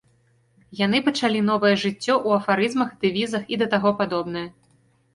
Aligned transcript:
Яны 0.79 1.01
пачалі 1.09 1.43
новае 1.51 1.71
жыццё 1.83 2.01
ў 2.01 2.27
афарызмах, 2.41 2.99
дэвізах 3.07 3.43
і 3.55 3.65
да 3.65 3.73
таго 3.79 3.89
падобнае. 4.05 4.47